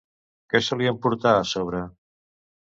[0.53, 1.83] Què solien portar a sobre?